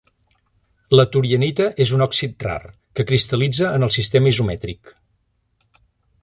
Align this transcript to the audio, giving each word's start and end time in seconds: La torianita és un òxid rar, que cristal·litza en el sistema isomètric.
La 0.99 1.03
torianita 1.15 1.67
és 1.85 1.91
un 1.97 2.03
òxid 2.05 2.47
rar, 2.47 2.57
que 2.99 3.05
cristal·litza 3.11 3.69
en 3.81 3.87
el 3.89 3.93
sistema 3.99 4.33
isomètric. 4.33 4.95